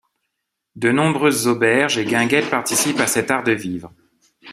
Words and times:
De 0.75 0.89
nombreuses 0.91 1.45
auberges 1.47 1.99
et 1.99 2.05
guinguettes 2.05 2.49
participent 2.49 2.99
à 3.01 3.05
cet 3.05 3.29
art 3.29 3.43
de 3.43 3.51
vivre. 3.51 3.93